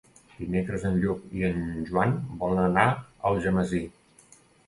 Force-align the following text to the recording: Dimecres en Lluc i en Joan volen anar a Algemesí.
Dimecres 0.35 0.85
en 0.89 0.95
Lluc 1.03 1.27
i 1.41 1.45
en 1.49 1.59
Joan 1.91 2.15
volen 2.41 2.63
anar 2.63 2.87
a 2.93 2.97
Algemesí. 3.33 3.83